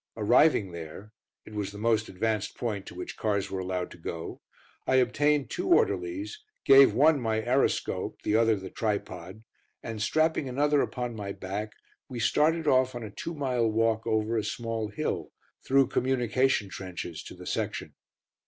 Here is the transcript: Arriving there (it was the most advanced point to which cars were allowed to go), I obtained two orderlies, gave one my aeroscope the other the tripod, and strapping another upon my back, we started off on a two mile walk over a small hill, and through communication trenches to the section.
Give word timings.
Arriving 0.17 0.71
there 0.71 1.11
(it 1.45 1.53
was 1.53 1.71
the 1.71 1.77
most 1.77 2.09
advanced 2.09 2.57
point 2.57 2.87
to 2.87 2.95
which 2.95 3.15
cars 3.17 3.51
were 3.51 3.59
allowed 3.59 3.91
to 3.91 3.99
go), 3.99 4.41
I 4.87 4.95
obtained 4.95 5.51
two 5.51 5.67
orderlies, 5.69 6.43
gave 6.65 6.95
one 6.95 7.19
my 7.21 7.39
aeroscope 7.43 8.19
the 8.23 8.35
other 8.35 8.55
the 8.55 8.71
tripod, 8.71 9.43
and 9.83 10.01
strapping 10.01 10.49
another 10.49 10.81
upon 10.81 11.13
my 11.15 11.33
back, 11.33 11.73
we 12.09 12.19
started 12.19 12.67
off 12.67 12.95
on 12.95 13.03
a 13.03 13.11
two 13.11 13.35
mile 13.35 13.67
walk 13.69 14.07
over 14.07 14.37
a 14.37 14.43
small 14.43 14.87
hill, 14.87 15.19
and 15.25 15.63
through 15.67 15.85
communication 15.89 16.67
trenches 16.67 17.21
to 17.21 17.35
the 17.35 17.45
section. 17.45 17.93